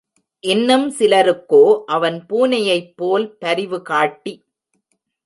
இன்னும் 0.43 0.85
சிலருக்கோ 0.91 1.83
அவன் 1.85 2.17
பூனையைப் 2.29 2.93
போல் 2.95 3.37
பரிவுகாட்டி. 3.45 4.33